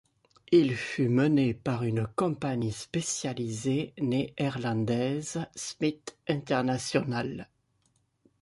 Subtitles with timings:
[0.51, 7.47] Il fut menée par une compagnie spécialisée néerlandaise, Smit International.